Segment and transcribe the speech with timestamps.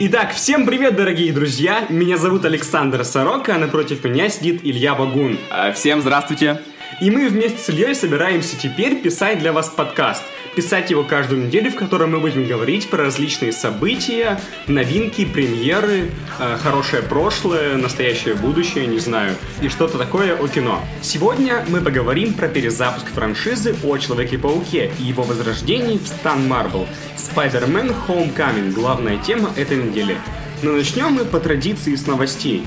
[0.00, 1.84] Итак, всем привет, дорогие друзья!
[1.88, 5.36] Меня зовут Александр Сорока, а напротив меня сидит Илья Багун.
[5.50, 6.62] А, Всем здравствуйте.
[7.00, 10.22] И мы вместе с Ильей собираемся теперь писать для вас подкаст.
[10.58, 16.10] Писать его каждую неделю, в котором мы будем говорить про различные события, новинки, премьеры,
[16.40, 20.84] э, хорошее прошлое, настоящее будущее, не знаю, и что-то такое о кино.
[21.00, 26.88] Сегодня мы поговорим про перезапуск франшизы о Человеке-пауке и его возрождении в стан Марвел.
[27.16, 30.16] Spider-Man Homecoming– главная тема этой недели.
[30.64, 32.64] Но начнем мы по традиции с новостей.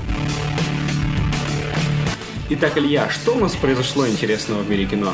[2.48, 5.12] Итак, Илья, что у нас произошло интересного в мире кино?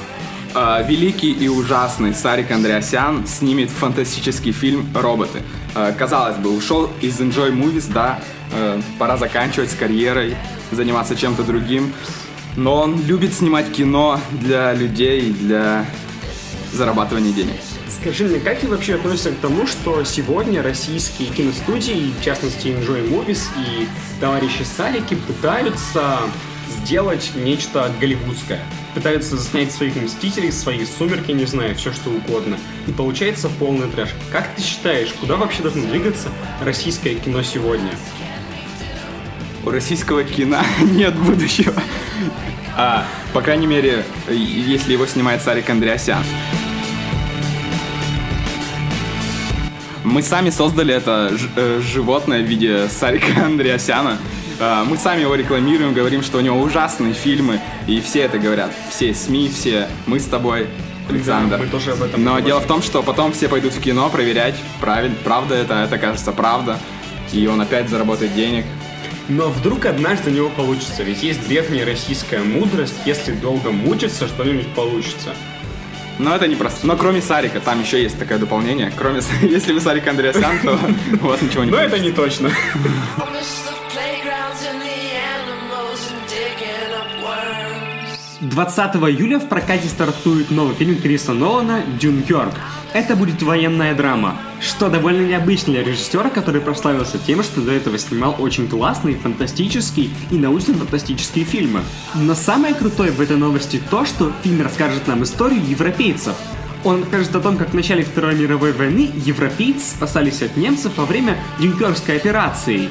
[0.54, 5.42] А, Великий и ужасный Сарик Андреасян снимет фантастический фильм «Роботы».
[5.74, 8.20] А, Казалось бы, ушел из Enjoy Movies, да,
[8.52, 10.36] э, пора заканчивать с карьерой,
[10.70, 11.92] заниматься чем-то другим.
[12.56, 15.84] Но он любит снимать кино для людей, для
[16.72, 17.54] зарабатывания денег.
[18.00, 23.08] Скажи мне, как ты вообще относишься к тому, что сегодня российские киностудии, в частности Enjoy
[23.10, 23.86] Movies и
[24.20, 26.18] товарищи Сарики пытаются
[26.68, 28.60] сделать нечто голливудское?
[28.98, 32.58] Пытаются заснять своих Мстителей, свои Сумерки, не знаю, все что угодно.
[32.88, 34.08] И получается полный трэш.
[34.32, 37.92] Как ты считаешь, куда вообще должно двигаться российское кино сегодня?
[39.64, 41.74] У российского кино нет будущего.
[42.76, 46.24] А, по крайней мере, если его снимает Сарик Андреасян.
[50.02, 54.18] Мы сами создали это э, животное в виде Сарика Андреасяна.
[54.60, 58.70] А, Мы сами его рекламируем, говорим, что у него ужасные фильмы, и все это говорят.
[58.90, 59.88] Все СМИ, все.
[60.06, 60.66] Мы с тобой,
[61.08, 61.58] Александр.
[61.58, 62.46] мы тоже об этом Но говорим.
[62.46, 66.32] дело в том, что потом все пойдут в кино проверять, правильно, правда это, это кажется
[66.32, 66.78] правда.
[67.32, 68.64] И он опять заработает денег.
[69.28, 74.68] Но вдруг однажды у него получится, ведь есть древняя российская мудрость, если долго мучиться, что-нибудь
[74.74, 75.34] получится.
[76.18, 76.86] Но это не просто.
[76.86, 78.92] Но кроме Сарика, там еще есть такое дополнение.
[78.96, 80.78] Кроме, если вы Сарик Андреасян, то
[81.22, 82.50] у вас ничего не Но это не точно.
[88.40, 92.54] 20 июля в прокате стартует новый фильм Криса Нолана «Дюнкерк».
[92.92, 97.98] Это будет военная драма, что довольно необычно для режиссера, который прославился тем, что до этого
[97.98, 101.80] снимал очень классные, фантастические и научно-фантастические фильмы.
[102.14, 106.36] Но самое крутое в этой новости то, что фильм расскажет нам историю европейцев.
[106.84, 111.06] Он расскажет о том, как в начале Второй мировой войны европейцы спасались от немцев во
[111.06, 112.88] время Дюнкеркской операции.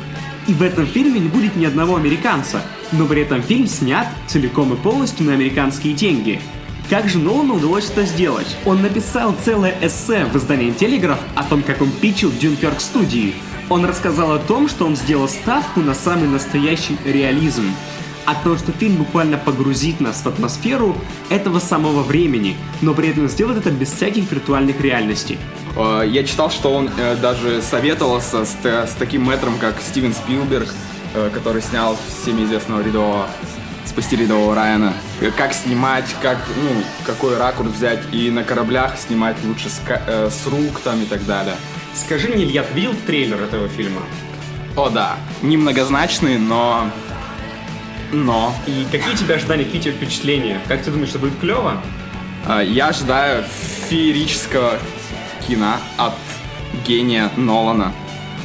[0.47, 2.61] И в этом фильме не будет ни одного американца,
[2.93, 6.39] но при этом фильм снят целиком и полностью на американские деньги.
[6.89, 8.55] Как же Нолану удалось это сделать?
[8.65, 13.35] Он написал целое эссе в издании «Телеграф» о том, как он питчил Дюнкерк студии.
[13.69, 17.65] Он рассказал о том, что он сделал ставку на самый настоящий реализм.
[18.27, 20.97] О том, что фильм буквально погрузит нас в атмосферу
[21.29, 25.39] этого самого времени, но при этом сделает это без всяких виртуальных реальностей.
[25.77, 30.67] Э, Я читал, что он э, даже советовался с, с таким мэтром, как Стивен Спилберг,
[31.13, 33.27] э, который снял всеми известного рядового
[33.85, 34.93] «Спасти рядового Райана».
[35.37, 40.81] Как снимать, как, ну, какой ракурс взять, и на кораблях снимать лучше с, с рук
[40.81, 41.55] там и так далее.
[41.93, 44.01] Скажи мне, Илья, ты видел трейлер этого фильма?
[44.75, 46.91] О да, немногозначный, но...
[48.11, 48.53] Но...
[48.65, 50.61] И какие у тебя ожидания, какие у тебя впечатления?
[50.67, 51.81] Как ты думаешь, что будет клево?
[52.47, 53.43] Э, Я ожидаю
[53.89, 54.79] феерического
[55.47, 56.13] кино от
[56.85, 57.93] гения Нолана.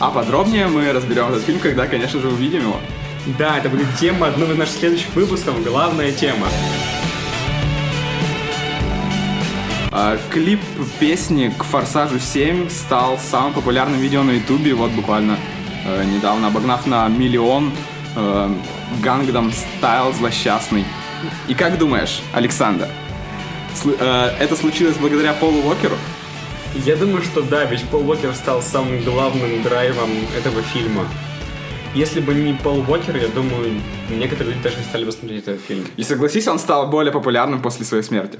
[0.00, 2.80] А подробнее мы разберем этот фильм, когда, конечно же, увидим его.
[3.38, 6.48] Да, это будет тема одного из наших следующих выпусков, главная тема.
[9.92, 10.60] А, Клип
[10.98, 15.36] песни к «Форсажу 7» стал самым популярным видео на ютубе, вот буквально
[15.84, 17.70] э, недавно, обогнав на миллион
[18.16, 18.50] э,
[19.02, 20.84] Гангдам Стайл злосчастный.
[21.48, 22.88] И как думаешь, Александр,
[23.74, 25.96] сл- э, это случилось благодаря Полу Уокеру?
[26.74, 31.06] Я думаю, что да, ведь Пол Уокер стал самым главным драйвом этого фильма.
[31.94, 35.60] Если бы не Пол Уокер, я думаю, некоторые люди даже не стали бы смотреть этот
[35.60, 35.84] фильм.
[35.98, 38.38] И согласись, он стал более популярным после своей смерти.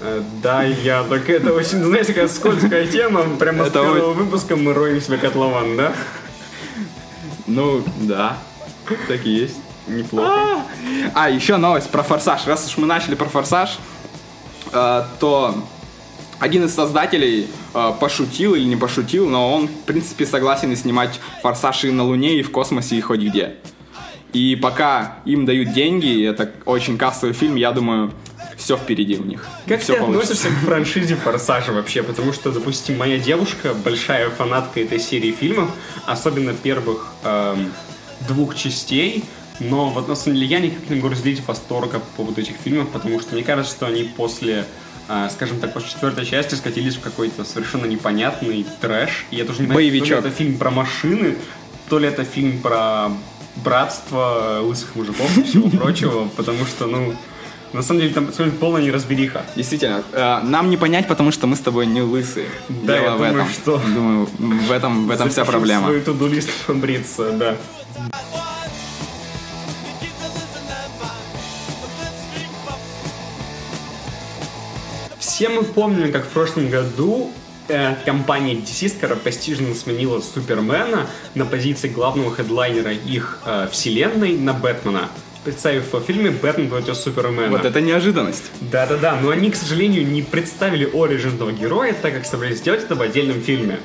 [0.00, 3.22] Э, Да, я только это очень, знаете, такая скользкая тема.
[3.38, 5.92] Прямо с первого выпуска мы роем себе котлован, да?
[7.46, 8.36] Ну, да,
[9.08, 9.56] так и есть.
[9.86, 10.62] Неплохо.
[11.14, 12.46] А, еще новость про «Форсаж».
[12.46, 13.78] Раз уж мы начали про «Форсаж»,
[14.72, 15.54] э, то
[16.40, 21.20] один из создателей э, пошутил или не пошутил, но он, в принципе, согласен и снимать
[21.42, 23.54] «Форсаж» и на Луне, и в космосе, и хоть где.
[24.32, 28.12] И пока им дают деньги, и это очень кассовый фильм, я думаю,
[28.56, 29.46] все впереди у них.
[29.66, 32.02] Как все ты относишься к франшизе «Форсажа» вообще?
[32.02, 35.70] Потому что, допустим, моя девушка большая фанатка этой серии фильмов,
[36.06, 37.72] особенно первых эм,
[38.28, 39.24] двух частей,
[39.60, 42.90] но вот на самом деле я никак не могу разделить восторга по поводу этих фильмов,
[42.90, 44.66] потому что мне кажется, что они после
[45.08, 49.26] а, скажем так, после четвертой части скатились в какой-то совершенно непонятный трэш.
[49.30, 50.08] И я тоже не понимаю, Боевичок.
[50.08, 51.36] то ли это фильм про машины,
[51.88, 53.12] то ли это фильм про
[53.56, 57.14] братство лысых мужиков и всего прочего, потому что, ну,
[57.76, 59.42] на самом деле там происходит полная неразбериха.
[59.54, 62.46] Действительно, э, нам не понять, потому что мы с тобой не лысые.
[62.68, 63.48] Да, Дело я в думаю, этом.
[63.50, 65.84] что- Думаю, в этом, в этом вся проблема.
[65.86, 67.56] свою туду-лист побриться, да.
[75.18, 77.30] Все мы помним, как в прошлом году
[77.68, 85.08] э, компания DC скоропостижно сменила Супермена на позиции главного хедлайнера их э, вселенной на Бэтмена,
[85.46, 87.50] представив во фильме «Бэтмен против Супермена».
[87.50, 88.50] Вот это неожиданность.
[88.60, 92.96] Да-да-да, но они, к сожалению, не представили оригин этого героя, так как собрались сделать это
[92.96, 93.78] в отдельном фильме.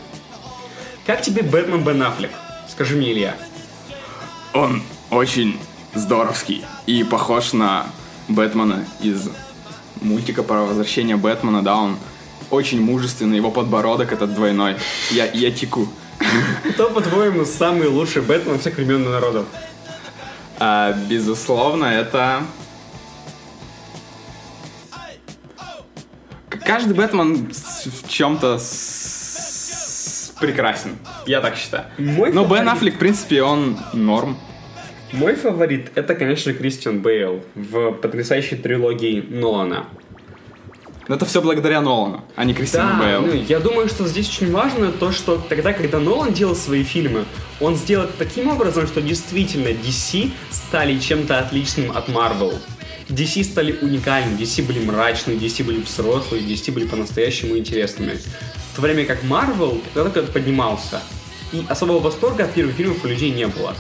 [1.06, 2.32] Как тебе Бэтмен Бен Аффлек?
[2.68, 3.36] Скажи мне, Илья.
[4.54, 4.82] Он
[5.12, 5.60] очень
[5.94, 7.86] здоровский и похож на
[8.28, 9.30] Бэтмена из
[10.02, 11.98] мультика про возвращение Бэтмена, да, он
[12.50, 14.78] очень мужественный, его подбородок этот двойной.
[15.12, 15.88] Я, я теку.
[16.74, 19.46] Кто, по-твоему, самый лучший Бэтмен всех времен и народов?
[20.64, 22.44] А, безусловно, это...
[26.50, 28.60] Каждый Бэтмен с- в чем-то
[30.40, 31.00] прекрасен.
[31.26, 31.86] Я так считаю.
[31.98, 34.38] Мой Но Бен Аффлек, в принципе, он норм.
[35.14, 39.88] Мой фаворит это, конечно, Кристиан Бейл в потрясающей трилогии Нолана.
[41.08, 43.26] Но это все благодаря Нолану, а не Кристиану Да, Бейлу.
[43.28, 47.26] ну, я думаю, что здесь очень важно то, что тогда, когда Нолан делал свои фильмы,
[47.60, 52.56] он сделал это таким образом, что действительно DC стали чем-то отличным от Marvel.
[53.10, 58.18] DC стали уникальными, DC были мрачные, DC были взрослые, DC были по-настоящему интересными.
[58.72, 61.02] В то время как Marvel только поднимался.
[61.52, 63.76] И особого восторга от первых фильмов у людей не было.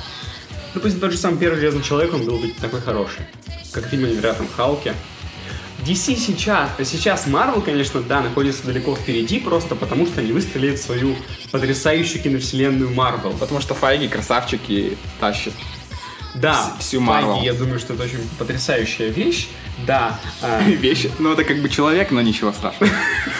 [0.74, 3.21] Допустим, тот же самый первый Железный Человек, он был бы такой хороший.
[3.71, 4.94] Как фильм о невероятном Халке.
[5.85, 10.79] DC сейчас, сейчас Marvel, конечно, да, находится далеко впереди, просто потому что они выстрелили в
[10.79, 11.15] свою
[11.51, 13.37] потрясающую киновселенную Marvel.
[13.37, 15.53] Потому что Файги красавчик и тащит.
[16.35, 17.43] Да, Вс- всю Файги, Marvel.
[17.43, 19.47] я думаю, что это очень потрясающая вещь.
[19.85, 21.11] Да, а, Вещи.
[21.19, 22.91] Ну, это как бы человек, но ничего страшного.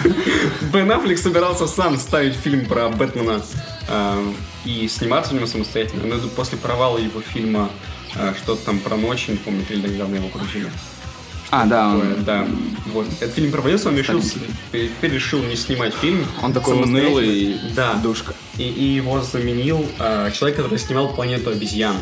[0.74, 3.42] Бен Аффлек собирался сам ставить фильм про Бэтмена
[3.88, 4.22] а,
[4.66, 7.70] и сниматься в нем самостоятельно, но это после провала его фильма
[8.16, 10.70] а, что-то там про ночь, не помню, или недавно его крутили.
[11.52, 12.48] А, да, Такое, он, Да,
[12.94, 13.08] вот.
[13.20, 14.22] Этот фильм провалился, он решил,
[14.72, 16.26] теперь решил не снимать фильм.
[16.42, 17.96] он такой унылый Да.
[17.96, 18.34] душка.
[18.58, 21.98] И, и его заменил а, человек, который снимал «Планету обезьян».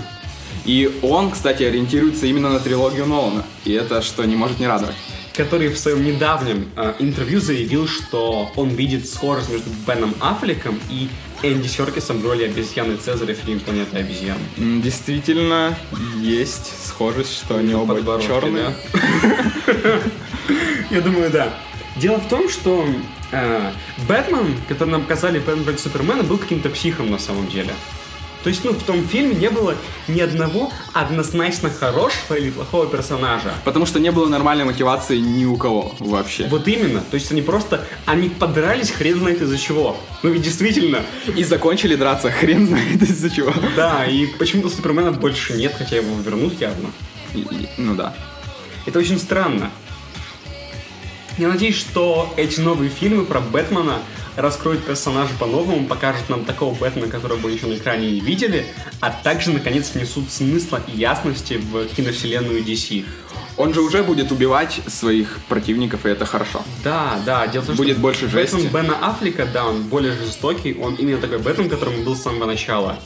[0.66, 3.44] И он, кстати, ориентируется именно на трилогию Нолана.
[3.66, 4.96] И это что не может не радовать.
[5.39, 11.07] Который в своем недавнем а, интервью заявил, что он видит схожесть между Беном Аффлеком и
[11.44, 14.38] Энди Серкисом в роли обезьяны Цезаря в фильме «Планета обезьян».
[14.57, 15.77] Действительно,
[16.19, 18.75] есть схожесть, что они оба черные.
[20.91, 21.53] Я думаю, да.
[21.95, 22.86] Дело в том, что
[23.31, 23.71] э,
[24.09, 27.74] Бэтмен, который нам показали Бэтмен против Супермена, был каким-то психом на самом деле.
[28.44, 29.75] То есть, ну, в том фильме не было
[30.07, 33.53] ни одного однозначно хорошего или плохого персонажа.
[33.65, 36.47] Потому что не было нормальной мотивации ни у кого вообще.
[36.47, 37.01] Вот именно.
[37.01, 39.97] То есть они просто, они подрались хрен знает из-за чего.
[40.24, 41.01] Ну ведь действительно,
[41.36, 43.53] И закончили драться, хрен знает из-за чего.
[43.75, 46.91] да, и почему-то Супермена больше нет, хотя его вернут явно.
[47.33, 48.13] И- и- ну да.
[48.86, 49.69] Это очень странно.
[51.38, 54.00] Я надеюсь, что эти новые фильмы про Бэтмена
[54.39, 58.65] раскроют персонажа по-новому, покажут нам такого Бэтмена, которого мы еще на экране не видели,
[59.01, 63.05] а также, наконец, внесут смысла и ясности в киновселенную DC.
[63.58, 66.63] Он же уже будет убивать своих противников, и это хорошо.
[66.84, 68.74] Да, да, дело в том, Будет что больше Бэтмен жести.
[68.74, 72.98] Бена Аффлека, да, он более жестокий, он именно такой Бэтмен, которым был с самого начала.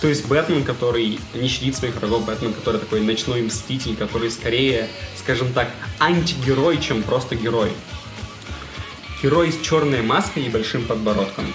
[0.00, 4.88] То есть Бэтмен, который не щадит своих врагов, Бэтмен, который такой ночной мститель, который скорее,
[5.16, 7.70] скажем так, антигерой, чем просто герой.
[9.24, 11.46] Герой с черной маской и большим подбородком.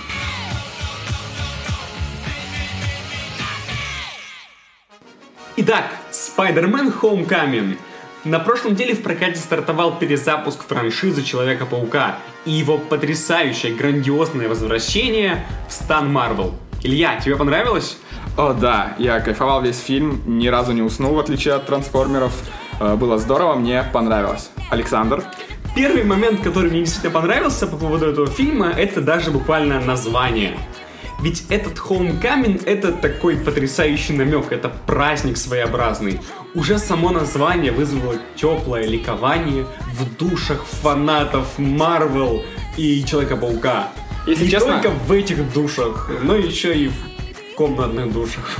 [5.55, 7.77] Итак, Spider-Man Homecoming.
[8.23, 15.71] На прошлом деле в прокате стартовал перезапуск франшизы Человека-паука и его потрясающее, грандиозное возвращение в
[15.71, 16.55] стан Марвел.
[16.81, 17.99] Илья, тебе понравилось?
[18.35, 22.33] О, да, я кайфовал весь фильм, ни разу не уснул, в отличие от трансформеров.
[22.79, 24.49] Э, Было здорово, мне понравилось.
[24.71, 25.23] Александр?
[25.75, 30.57] Первый момент, который мне действительно понравился по поводу этого фильма, это даже буквально название.
[31.21, 36.19] Ведь этот Homecoming— это такой потрясающий намек, это праздник своеобразный.
[36.55, 42.43] Уже само название вызвало теплое ликование в душах фанатов Марвел
[42.77, 43.89] и Человека-паука.
[44.27, 48.57] Если Не честно- только в этих душах, но еще и в комнатных душах.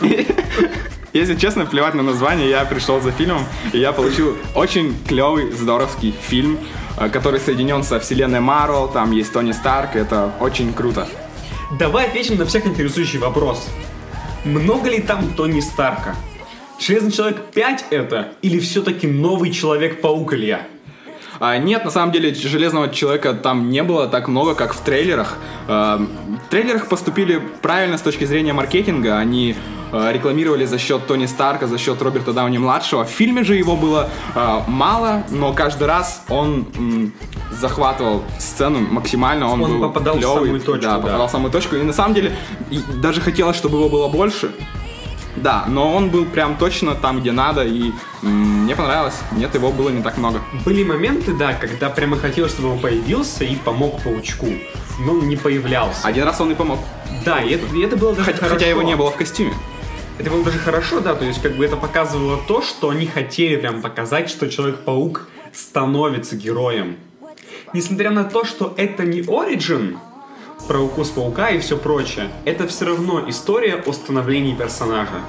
[1.14, 6.12] Если честно, плевать на название, я пришел за фильмом, и я получил очень клевый, здоровский
[6.12, 6.58] фильм.
[7.00, 11.08] э, который соединен со вселенной Марвел, там есть Тони Старк, это очень круто.
[11.78, 13.68] Давай ответим на всех интересующий вопрос.
[14.44, 16.16] Много ли там Тони Старка?
[16.80, 18.32] Железный человек 5 это?
[18.42, 20.66] Или все-таки новый Человек-паук, Илья?
[21.40, 25.36] А, нет, на самом деле Железного Человека там не было так много, как в трейлерах.
[25.68, 25.98] А,
[26.46, 29.18] в трейлерах поступили правильно с точки зрения маркетинга.
[29.18, 29.54] Они
[29.92, 33.04] а, рекламировали за счет Тони Старка, за счет Роберта Дауни-младшего.
[33.04, 37.12] В фильме же его было а, мало, но каждый раз он м,
[37.52, 39.48] захватывал сцену максимально.
[39.48, 41.02] Он, Он был попадал в клёвый, самую точку, Да, да.
[41.02, 41.76] попадал в самую точку.
[41.76, 42.32] И на самом деле
[42.70, 44.50] и даже хотелось, чтобы его было больше.
[45.42, 47.92] Да, но он был прям точно там, где надо, и
[48.22, 49.16] мне понравилось.
[49.32, 50.40] Нет, его было не так много.
[50.64, 54.46] Были моменты, да, когда прямо хотелось, чтобы он появился и помог паучку.
[55.00, 56.06] Но он не появлялся.
[56.06, 56.80] Один раз он и помог.
[57.24, 58.54] Да, и это, и это было даже Хотя, хорошо.
[58.54, 59.54] хотя его не было в костюме.
[60.18, 63.56] Это было даже хорошо, да, то есть как бы это показывало то, что они хотели
[63.56, 66.96] прям показать, что Человек-паук становится героем.
[67.72, 69.98] Несмотря на то, что это не Origin
[70.68, 75.22] про укус паука и все прочее, это все равно история о становлении персонажа.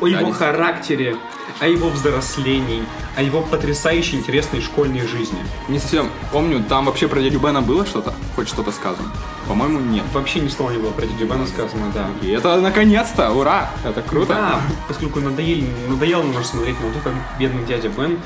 [0.00, 0.34] О его действительно.
[0.34, 1.16] характере,
[1.58, 2.84] о его взрослении,
[3.16, 5.38] о его потрясающей интересной школьной жизни.
[5.68, 8.14] Не совсем помню, там вообще про дядю Бена было что-то?
[8.36, 9.10] Хоть что-то сказано?
[9.48, 10.04] По-моему, нет.
[10.12, 12.08] Вообще ни слова не было про Дядю Бена сказано, да.
[12.20, 13.70] И это наконец-то, ура!
[13.84, 14.34] Это круто.
[14.34, 18.18] Да, поскольку надоели, надоело уже смотреть на то, как бедный дядя Бен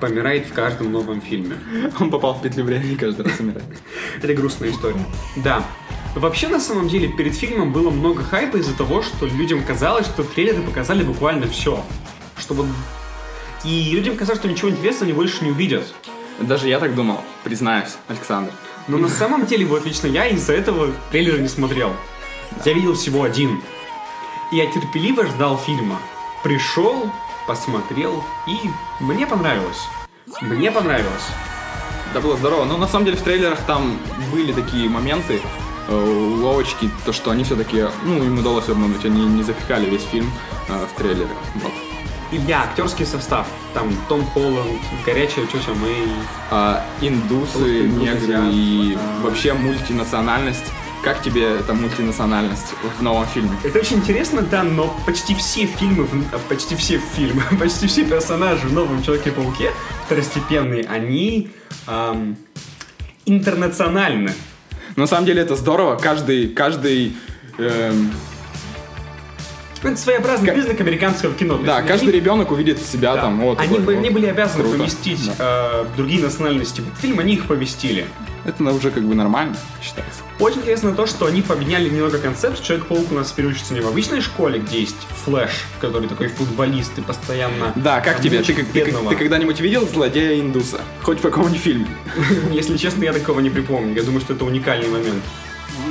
[0.00, 1.56] помирает в каждом новом фильме.
[2.00, 3.66] Он попал в петлю времени каждый раз умирает.
[4.22, 5.04] Это грустная история.
[5.36, 5.64] Да.
[6.14, 10.24] Вообще, на самом деле, перед фильмом было много хайпа из-за того, что людям казалось, что
[10.24, 11.84] трейлеры показали буквально все.
[12.36, 12.66] Что вот...
[13.64, 15.94] И людям казалось, что ничего интересного они больше не увидят.
[16.40, 18.52] Даже я так думал, признаюсь, Александр.
[18.86, 21.92] Но на самом деле, вот лично я из-за этого трейлера не смотрел.
[22.64, 23.60] Я видел всего один.
[24.52, 26.00] И я терпеливо ждал фильма.
[26.42, 27.10] Пришел,
[27.48, 29.80] посмотрел, и мне понравилось.
[30.42, 31.28] Мне понравилось.
[32.10, 32.66] Это было здорово.
[32.66, 33.98] Но на самом деле в трейлерах там
[34.30, 35.40] были такие моменты,
[35.88, 40.30] э, уловочки, то, что они все-таки, ну, им удалось обмануть, они не запихали весь фильм
[40.68, 41.30] э, в трейлеры.
[41.54, 41.72] Вот.
[42.30, 43.46] Илья, актерский состав.
[43.72, 46.08] Там Том Холланд, горячая тетя Мэй.
[46.50, 50.70] А, индусы, негры и вообще мультинациональность.
[51.02, 53.52] Как тебе эта мультинациональность в новом фильме?
[53.64, 56.06] Это очень интересно, да, но почти все фильмы,
[56.48, 59.70] почти все фильмы, почти все персонажи в новом Человеке-пауке
[60.06, 61.50] второстепенные, они
[61.86, 62.36] ам,
[63.26, 64.32] интернациональны.
[64.96, 65.96] На самом деле это здорово.
[65.96, 67.16] Каждый, каждый,
[67.58, 68.10] эм,
[69.80, 71.56] Ну, Это своеобразный признак американского кино.
[71.58, 73.40] Да, есть каждый они- ребенок увидит себя да, там.
[73.40, 73.98] Вот, они, такой бы- вот.
[74.00, 74.78] они были обязаны Круто.
[74.78, 75.84] поместить Да.
[75.84, 78.06] э, другие национальности в фильм, они их поместили.
[78.48, 80.22] Это уже как бы нормально считается.
[80.38, 82.62] Очень интересно то, что они поменяли немного концепт.
[82.62, 86.96] Человек-паук у нас теперь учится не в обычной школе, где есть Флэш, который такой футболист
[86.96, 87.74] и постоянно...
[87.76, 88.40] Да, как тебе?
[88.42, 90.80] Ты, ты, ты когда-нибудь видел злодея индуса?
[91.02, 91.88] Хоть в каком-нибудь фильме?
[92.50, 93.94] Если честно, я такого не припомню.
[93.94, 95.22] Я думаю, что это уникальный момент.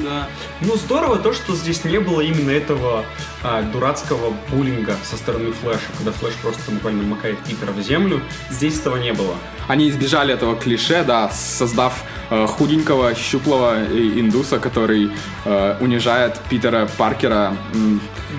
[0.07, 0.27] Ну да.
[0.61, 3.05] Ну, здорово то, что здесь не было именно этого
[3.43, 8.21] а, дурацкого буллинга со стороны Флэша, когда Флэш просто буквально макает Питера в землю.
[8.49, 9.35] Здесь этого не было.
[9.67, 15.11] Они избежали этого клише, да, создав э, худенького, щуплого э, индуса, который
[15.45, 17.55] э, унижает Питера Паркера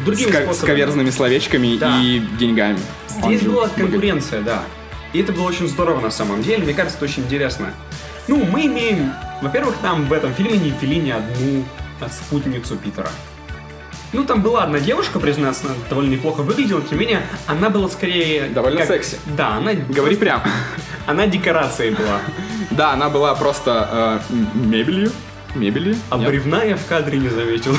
[0.04, 2.00] Другими с, ка- с каверзными словечками Да.
[2.00, 2.78] и деньгами.
[3.22, 4.62] Он Здесь же была богат- конкуренция, да.
[5.12, 6.64] И это было очень здорово на самом деле.
[6.64, 7.72] Мне кажется, это очень интересно.
[8.26, 9.12] Ну, мы имеем...
[9.40, 11.64] Во-первых, там в этом фильме не ввели ни одну
[12.10, 13.08] спутницу Питера.
[14.12, 17.88] Ну, там была одна девушка, признаться, она довольно неплохо выглядела, тем не менее, она была
[17.90, 18.48] скорее...
[18.48, 19.18] Довольно секси.
[19.36, 19.74] Да, она...
[19.74, 20.42] Говори прям.
[21.06, 22.20] Она декорацией была.
[22.70, 25.10] Да, она была просто э, мебелью.
[25.54, 25.96] Мебелью.
[26.10, 26.28] А Нет.
[26.28, 27.74] бревна я в кадре не заметил.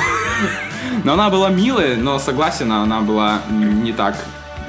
[1.04, 4.16] Но она была милая, но согласен, она была не так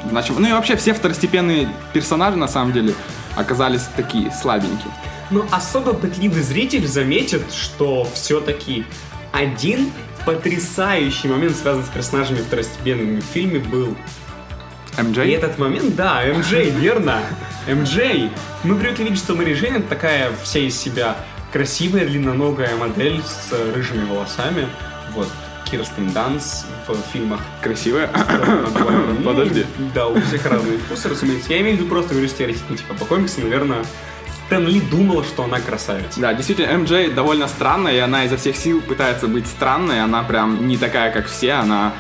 [0.08, 0.40] значима.
[0.40, 2.94] Ну и вообще все второстепенные персонажи на самом деле
[3.36, 4.92] оказались такие слабенькие.
[5.30, 8.84] Но особо пытливый зритель заметит, что все-таки
[9.32, 9.92] один
[10.26, 13.96] потрясающий момент, связанный с персонажами второстепенными в фильме, был.
[14.98, 15.18] МД?
[15.18, 17.20] И этот момент, да, МД, верно.
[17.66, 18.32] МД.
[18.64, 21.16] Мы привыкли видеть, что Мэри Джейн такая вся из себя
[21.52, 24.68] красивая, длинноногая модель с рыжими волосами.
[25.14, 25.28] Вот,
[25.70, 28.10] Кирстен Данс в фильмах красивая.
[29.18, 29.64] Ну, Подожди.
[29.94, 31.52] Да, у всех разные вкусы, разумеется.
[31.52, 33.84] Я имею в виду просто говорю стереотипно, типа, по комиксам, наверное,
[34.50, 36.18] Стэн Ли думал, что она красавица.
[36.18, 40.66] Да, действительно, МД довольно странная, и она изо всех сил пытается быть странной, она прям
[40.66, 41.92] не такая, как все, она...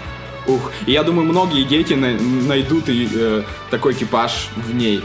[0.48, 5.00] Ух, и я думаю, многие дети на- найдут и, э, такой типаж в ней.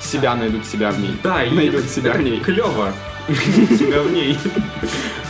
[0.00, 1.14] Себя найдут себя в ней.
[1.22, 2.40] Да, и найдут это- себя это в ней.
[2.40, 2.94] Клево.
[3.28, 4.38] Себя в ней.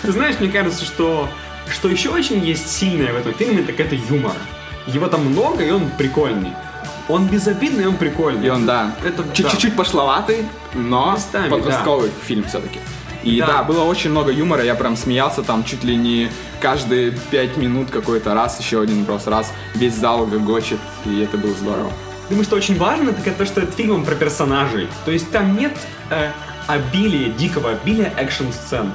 [0.02, 1.28] Ты знаешь, мне кажется, что
[1.72, 4.36] что еще очень есть сильное в этом фильме, так это юмор.
[4.86, 6.52] Его там много, и он прикольный.
[7.08, 8.46] Он безобидный, он прикольный.
[8.46, 9.50] И он, да, Это чуть- да.
[9.52, 12.78] чуть-чуть пошловатый, но Местами, подростковый фильм все-таки.
[13.22, 13.46] И Да.
[13.46, 13.62] да.
[13.64, 18.34] было очень много юмора, я прям смеялся там чуть ли не каждые пять минут какой-то
[18.34, 21.90] раз, еще один просто раз, весь зал гогочет, и это было здорово.
[22.28, 24.86] Думаю, что очень важно, так это то, что этот фильм он про персонажей.
[25.06, 25.72] То есть там нет
[26.10, 26.30] э,
[26.66, 28.92] обилия, дикого обилия экшн-сцен.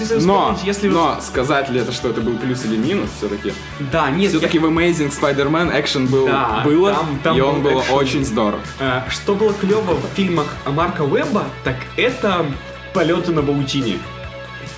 [0.00, 3.52] Если Но, если но сказать ли это, что это был плюс или минус, все-таки.
[3.92, 7.70] Да, нет, Все-таки в Amazing Spider-Man экшен был, Да, было, там- там и он был
[7.72, 8.60] был очень здорово.
[8.80, 12.46] я- э, что было клево в фильмах Марка Уэбба, так это
[12.94, 13.98] полеты на паутине.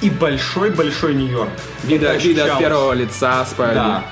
[0.00, 1.50] И большой-большой Нью-Йорк.
[1.84, 3.74] Вида, вида от первого лица Спайдер.
[3.76, 4.04] Да.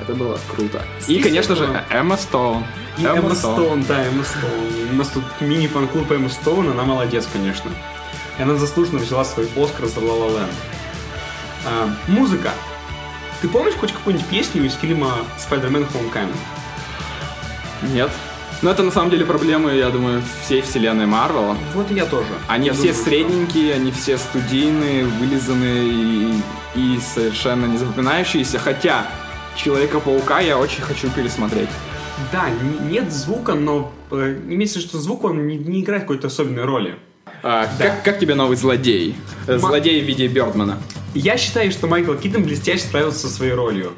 [0.00, 0.82] Это было круто.
[1.08, 2.64] И, конечно же, Эмма Стоун.
[2.98, 4.90] И Эмма Стоун, да, Эмма Стоун.
[4.92, 7.70] У нас тут мини-фан-клуб Эмма Стоун, она молодец, конечно.
[8.38, 10.52] И она заслуженно взяла свой Оскар за La La Land.
[11.66, 12.50] А, музыка.
[13.40, 16.34] Ты помнишь хоть какую-нибудь песню из фильма Spider-Man Homecoming?
[17.92, 18.10] Нет.
[18.62, 21.56] Но это на самом деле проблемы, я думаю, всей вселенной Марвела.
[21.74, 22.28] Вот и я тоже.
[22.48, 26.34] Они Я все думаю, что- средненькие, они все студийные, вылизанные и,
[26.74, 28.58] и совершенно не запоминающиеся.
[28.58, 29.06] Хотя
[29.56, 31.68] Человека-паука я очень хочу пересмотреть.
[32.32, 32.46] Да,
[32.88, 36.64] нет звука, но э, имеется в виду, что звук он не, не играет какой-то особенной
[36.64, 36.96] роли.
[37.46, 39.14] А, как, как тебе новый злодей?
[39.46, 40.78] Э, Злодей в виде Бёрдмана.
[41.14, 43.92] Я считаю, что Майкл Киттон блестяще справился со своей ролью.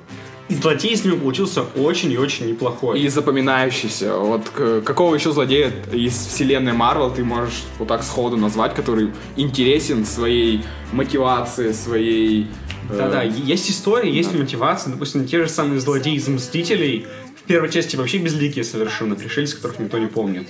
[0.49, 3.01] И злодей из него получился очень и очень неплохой.
[3.01, 4.17] И запоминающийся.
[4.17, 4.49] Вот
[4.85, 10.65] какого еще злодея из вселенной Марвел ты можешь вот так сходу назвать, который интересен своей
[10.93, 12.49] мотивацией, своей...
[12.91, 14.93] э, Да-да, есть история, есть мотивация.
[14.93, 17.07] Допустим, те же самые злодеи из Мстителей
[17.47, 20.49] в первой части вообще безликие совершенно, пришельцы, которых никто не помнит.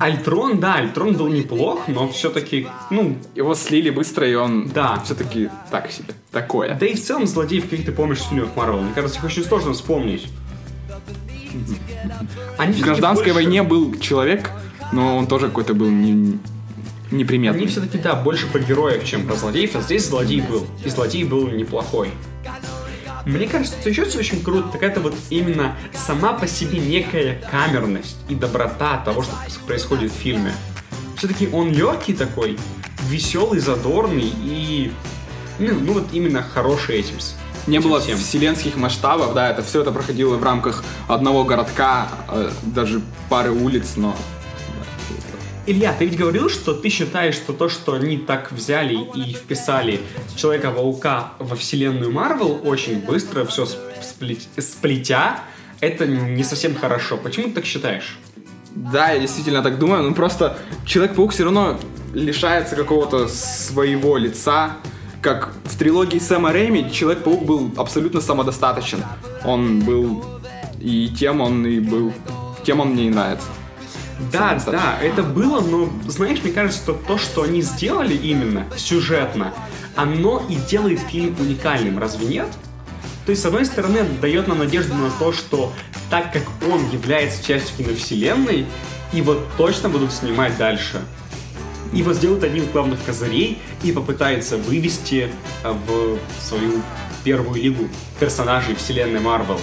[0.00, 4.98] Альтрон, да, Альтрон был неплох, но все-таки, ну, Его слили быстро, и он Да.
[5.04, 6.14] все-таки так себе.
[6.32, 6.74] Такое.
[6.80, 9.44] да и в целом злодеев, каких ты помнишь в фильмах Марвел, мне кажется, их очень
[9.44, 10.28] сложно вспомнить.
[12.56, 14.50] Они В гражданской больше- войне был человек,
[14.92, 16.38] но он тоже какой-то был не,
[17.10, 17.60] неприметный.
[17.62, 20.66] Они все-таки, да, больше про героев, чем про злодеев, а здесь злодей был.
[20.84, 22.10] И злодей был неплохой.
[23.26, 28.16] Мне кажется, что еще очень круто, так это вот именно сама по себе некая камерность
[28.28, 29.32] и доброта того, что
[29.66, 30.52] происходит в фильме.
[31.16, 32.58] Все-таки он легкий такой,
[33.08, 34.92] веселый, задорный и
[35.58, 37.16] ну, ну вот именно хороший этим.
[37.66, 38.16] Не этим было всем.
[38.18, 43.92] вселенских масштабов, да, это все это проходило в рамках одного городка, э, даже пары улиц,
[43.96, 44.16] но
[45.66, 50.00] Илья, ты ведь говорил, что ты считаешь, что то, что они так взяли и вписали
[50.36, 53.66] Человека-паука во вселенную Марвел очень быстро, все
[54.58, 55.40] сплетя,
[55.80, 57.16] это не совсем хорошо.
[57.16, 58.18] Почему ты так считаешь?
[58.74, 61.78] да, я действительно так думаю, но просто Человек-паук все равно
[62.14, 64.76] лишается какого-то своего лица,
[65.22, 69.04] как в трилогии Сэма Рэйми Человек-паук был абсолютно самодостаточен.
[69.44, 70.24] Он был
[70.80, 72.12] и тем он и был,
[72.64, 73.46] тем он мне и нравится.
[74.32, 74.96] Да, Самодостаточно.
[75.00, 79.52] да, это было, но, знаешь, мне кажется, что то, что они сделали именно сюжетно,
[79.96, 82.48] оно и делает фильм уникальным, разве нет?
[83.26, 85.72] То есть, с одной стороны, это дает нам надежду на то, что
[86.10, 88.66] так как он является частью киновселенной,
[89.12, 91.02] его точно будут снимать дальше.
[91.92, 95.28] Его сделают одним из главных козырей и попытается вывести
[95.64, 96.82] э, в свою
[97.24, 99.60] первую лигу персонажей вселенной Марвел.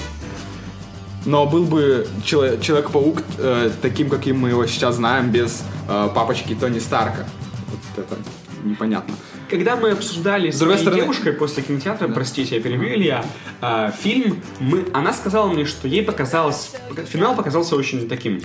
[1.27, 6.55] Но был бы Чело- Человек-паук э, таким, каким мы его сейчас знаем, без э, папочки
[6.55, 7.27] Тони Старка.
[7.69, 8.15] Вот это
[8.63, 9.13] непонятно.
[9.49, 13.25] Когда мы обсуждали с, другой стороны- девушкой после кинотеатра, простите, я перебью Илья,
[13.61, 16.71] а, фильм, мы, она сказала мне, что ей показалось,
[17.05, 18.41] финал показался очень таким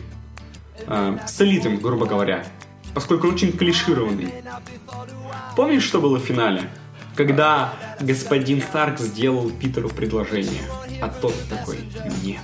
[0.87, 2.45] а, солидным, грубо говоря,
[2.95, 4.33] поскольку он очень клишированный.
[5.57, 6.71] Помнишь, что было в финале?
[7.16, 10.62] Когда господин Старк сделал Питеру предложение,
[11.01, 11.79] а тот такой,
[12.23, 12.40] нет,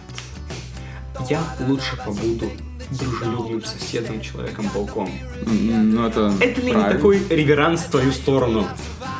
[1.28, 2.50] я лучше побуду
[2.90, 5.10] дружелюбным соседом, человеком-пауком.
[5.46, 6.94] Ну, это Это ли не правильно.
[6.94, 8.66] такой реверанс в твою сторону?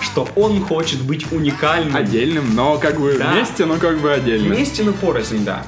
[0.01, 1.95] Что он хочет быть уникальным.
[1.95, 3.33] Отдельным, но как бы Да.
[3.33, 4.55] вместе, но как бы отдельно.
[4.55, 5.65] Вместе, но порознь, да.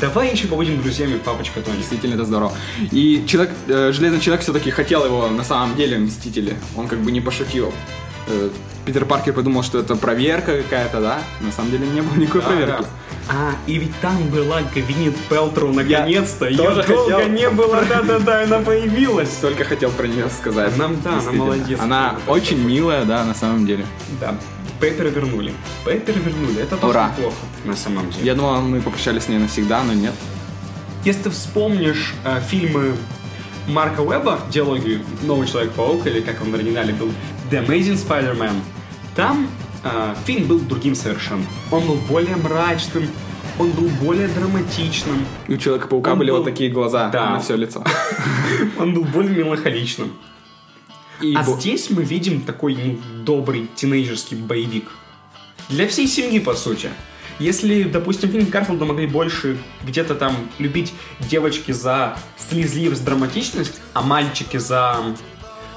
[0.00, 1.76] Давай еще побудем друзьями, папочка Тони.
[1.78, 2.52] Действительно, это здорово.
[2.92, 6.56] И человек, э, Железный Человек все-таки хотел его на самом деле Мстители.
[6.76, 7.72] Он как бы не пошутил.
[8.28, 8.50] Э,
[8.88, 11.18] Питер Паркер подумал, что это проверка какая-то, да?
[11.42, 12.86] На самом деле не было никакой проверки.
[13.28, 16.48] А, и ведь там была Гвинет Пелтроу наконец-то.
[16.48, 17.28] Ее тоже долго хотел.
[17.28, 19.28] не было, да-да-да, она появилась.
[19.42, 20.74] Только хотел про нее сказать.
[20.78, 21.78] Нам, да, она молодец.
[21.78, 23.84] Она очень милая, да, на самом деле.
[24.22, 24.34] Да.
[24.80, 25.52] Пеппера вернули.
[25.84, 26.62] Пеппера вернули.
[26.62, 27.10] Это тоже Ура.
[27.10, 28.24] неплохо, на самом деле.
[28.24, 30.14] Я думал, мы попрощались с ней навсегда, но нет.
[31.04, 32.94] Если ты вспомнишь э, фильмы
[33.66, 37.10] Марка Уэбба, диалогию «Новый Человек-паук», или как он в оригинале был
[37.50, 38.54] «The Amazing Spider-Man»,
[39.18, 39.48] там
[39.82, 41.44] э, фильм был другим совершенно.
[41.72, 43.08] Он был более мрачным,
[43.58, 47.30] Он был более драматичным, У Человека-паука были был- вот такие глаза Да.
[47.30, 47.82] на все лицо.
[48.78, 50.12] он был более меланхоличным.
[51.20, 54.88] И А бо- здесь мы видим такой ну, добрый тинейджерский боевик.
[55.68, 56.90] Для всей семьи, по сути.
[57.40, 64.58] Если, допустим, фильм Гарфилда могли больше где-то там любить девочки за слезливость, драматичность, а мальчики
[64.58, 64.96] за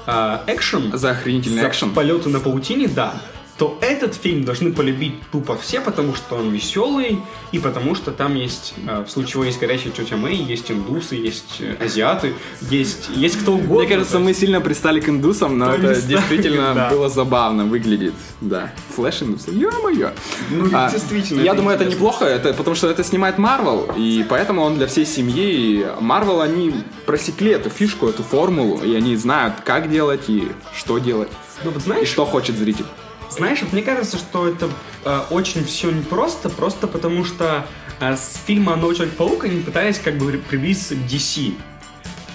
[0.06, 1.92] экшен, за охренительный экшен.
[1.92, 3.14] полеты на паутине, да,
[3.58, 7.20] то этот фильм должны полюбить тупо все, потому что он веселый,
[7.52, 11.14] и потому что там есть, э, в случае чего есть горячая тетя Мэй, есть индусы,
[11.14, 13.78] есть э, азиаты, есть, есть кто угодно.
[13.78, 16.90] Мне кажется, мы сильно пристали к индусам, но это действительно да.
[16.90, 18.14] было забавно выглядит.
[18.40, 18.72] Да.
[18.96, 19.50] Флэш индусы.
[19.50, 20.10] Ё-моё.
[20.50, 21.40] Ну, А, действительно.
[21.42, 25.06] Я думаю, это неплохо, это потому что это снимает Марвел, и поэтому он для всей
[25.06, 25.86] семьи.
[26.00, 26.74] Марвел, они
[27.06, 31.28] просекли эту фишку, эту формулу, и они знают, как делать и что делать,
[31.64, 32.86] Ну, вот и знаешь, что хочет зритель.
[33.32, 34.68] Знаешь, мне кажется, что это
[35.06, 37.66] э, очень все непросто, просто потому что
[37.98, 41.54] э, с фильма «Новый Человек-паук» они пытались как бы приблизиться к DC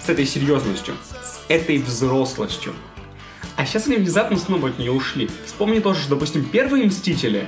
[0.03, 2.73] с этой серьезностью, с этой взрослостью.
[3.55, 5.29] А сейчас они внезапно снова от нее ушли.
[5.45, 7.47] Вспомни тоже, что, допустим, первые «Мстители»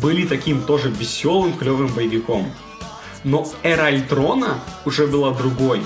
[0.00, 2.52] были таким тоже веселым, клевым боевиком.
[3.24, 5.82] Но эра Альтрона уже была другой.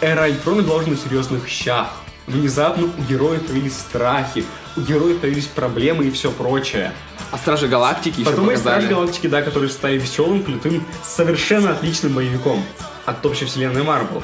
[0.00, 1.94] Эра Альтрона была уже на серьезных щах.
[2.26, 4.44] Внезапно у героев появились страхи,
[4.76, 6.92] у героев появились проблемы и все прочее.
[7.30, 8.80] А Стражи Галактики еще Потом показали.
[8.80, 12.64] Стражи Галактики, да, которые стали веселым, крутым, совершенно отличным боевиком
[13.04, 14.22] от общей вселенной Марвел.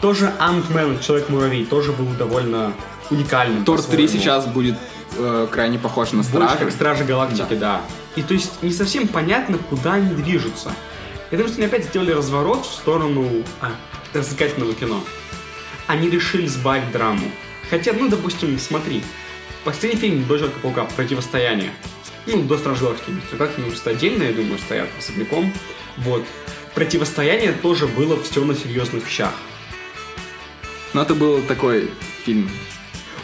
[0.00, 2.72] Тоже Ant-Man, Человек-муравей, тоже был довольно
[3.10, 3.64] уникальным.
[3.64, 4.08] Тор 3 по-своему.
[4.08, 4.76] сейчас будет
[5.16, 6.56] э, крайне похож на Больше Стражи.
[6.58, 7.80] как Стражи Галактики, да.
[8.16, 10.72] И то есть не совсем понятно, куда они движутся.
[11.30, 13.28] Я думаю, что они опять сделали разворот в сторону
[13.60, 13.70] а,
[14.12, 15.00] развлекательного кино.
[15.86, 17.30] Они решили сбавить драму.
[17.70, 19.02] Хотя, ну, допустим, смотри.
[19.64, 21.70] Последний фильм до Человека-паука «Противостояние».
[22.26, 23.12] Ну, до Стражи Галактики.
[23.32, 25.52] Галактики просто отдельно, я думаю, стоят особняком.
[25.98, 26.24] Вот.
[26.74, 29.34] Противостояние тоже было все на серьезных щах.
[30.92, 31.90] Но это был такой
[32.24, 32.50] фильм.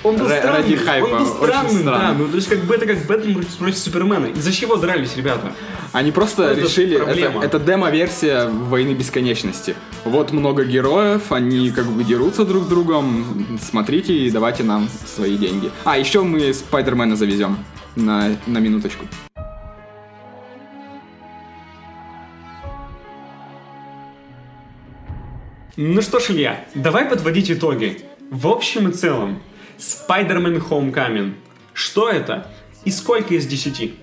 [0.03, 1.97] Он был Ра- странным, ради хайпа, он был очень странным, да.
[1.99, 2.19] странный.
[2.19, 4.27] Ну, то есть, как бы это как Бэтмен против Супермена.
[4.27, 5.53] Из-за чего дрались, ребята?
[5.93, 9.75] Они просто, Просто решили, это, это демо-версия Войны Бесконечности.
[10.05, 13.59] Вот много героев, они как бы дерутся друг с другом.
[13.61, 15.71] Смотрите и давайте нам свои деньги.
[15.85, 17.59] А, еще мы Спайдермена завезем
[17.95, 19.05] на, на минуточку.
[25.77, 28.01] Ну что ж, Илья, давай подводить итоги.
[28.31, 29.43] В общем и целом,
[29.81, 31.33] Spider-Man Homecoming.
[31.73, 32.47] Что это?
[32.85, 33.95] И сколько из 10?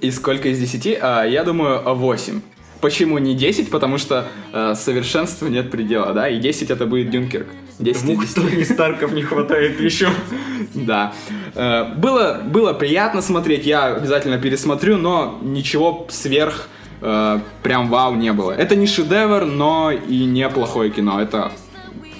[0.00, 0.98] И сколько из 10?
[1.00, 2.40] А, я думаю, 8.
[2.80, 3.70] Почему не 10?
[3.70, 6.28] Потому что э, совершенству нет предела, да?
[6.28, 7.46] И 10 это будет Дюнкерк.
[7.78, 8.34] 10 из Двух 10.
[8.34, 10.08] Тони Старков не хватает еще.
[10.74, 11.12] Да.
[11.54, 16.68] Э, Было, было приятно смотреть, я обязательно пересмотрю, но ничего сверх
[17.00, 18.52] э, прям вау не было.
[18.52, 21.20] Это не шедевр, но и не плохое кино.
[21.20, 21.52] Это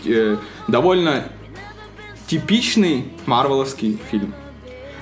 [0.06, 0.36] э,
[0.68, 1.24] довольно
[2.26, 4.34] типичный марвеловский фильм.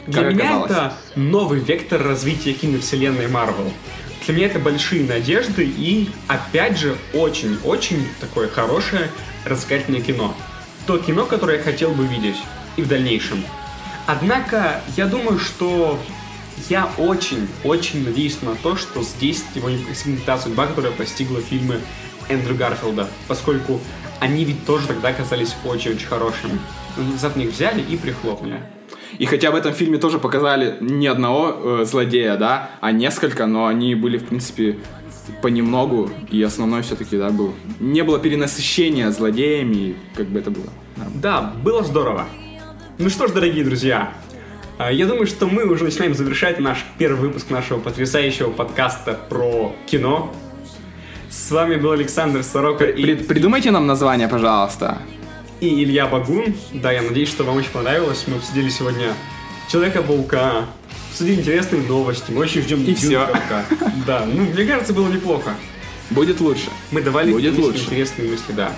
[0.07, 0.71] Для меня оказалось.
[0.71, 3.73] это новый вектор развития киновселенной Марвел.
[4.27, 9.11] Для меня это большие надежды и, опять же, очень-очень такое хорошее
[9.45, 10.35] развлекательное кино.
[10.87, 12.37] То кино, которое я хотел бы видеть
[12.77, 13.45] и в дальнейшем.
[14.07, 15.99] Однако, я думаю, что
[16.69, 21.81] я очень-очень надеюсь на то, что здесь его не постигнет та судьба, которая постигла фильмы
[22.29, 23.81] Эндрю Гарфилда, поскольку
[24.21, 26.59] они ведь тоже тогда оказались очень-очень хорошими.
[26.97, 28.61] Внезапно их взяли и прихлопнули.
[29.19, 33.67] И хотя в этом фильме тоже показали не одного э, злодея, да, а несколько, но
[33.67, 34.79] они были, в принципе,
[35.43, 37.55] понемногу, и основной все-таки, да, был.
[37.79, 40.67] Не было перенасыщения злодеями, как бы это было.
[41.15, 42.27] Да, было здорово.
[42.99, 44.13] Ну что ж, дорогие друзья,
[44.79, 49.75] а, я думаю, что мы уже начинаем завершать наш первый выпуск нашего потрясающего подкаста про
[49.87, 50.33] кино.
[51.31, 54.99] С вами был Александр Сорока и, При- придумайте нам название, пожалуйста.
[55.63, 56.55] И Илья Багун.
[56.73, 58.25] Да, я надеюсь, что вам очень понравилось.
[58.27, 59.15] Мы обсудили сегодня
[59.71, 60.67] Человека-паука,
[61.11, 62.33] обсудили интересные новости.
[62.33, 62.93] Мы очень ждем И.
[62.95, 63.65] Дюнкерка.
[64.05, 65.55] Да, ну, мне кажется, было неплохо.
[66.11, 66.69] Будет лучше.
[66.91, 67.85] Мы давали Будет лучше.
[67.85, 68.73] интересные мысли, да.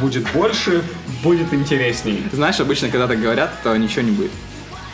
[0.00, 0.84] Будет больше,
[1.24, 2.22] будет интересней.
[2.32, 4.30] Знаешь, обычно, когда так говорят, то ничего не будет.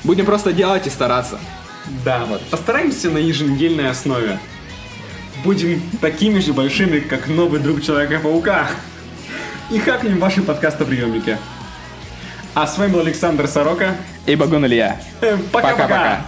[0.03, 1.39] Будем просто делать и стараться.
[2.07, 2.41] Да, вот.
[2.47, 4.39] Постараемся на еженедельной основе.
[5.45, 8.71] Будем такими же большими, как новый друг Человека-паука.
[9.71, 11.39] И хакнем ваши подкастоприемники.
[12.55, 13.97] А с вами был Александр Сорока.
[14.27, 15.01] И Багун Илья.
[15.21, 16.25] Э, Пока-пока.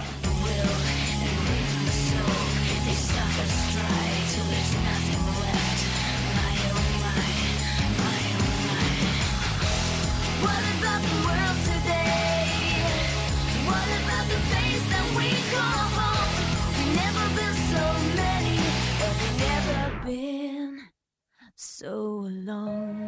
[21.55, 23.06] So alone.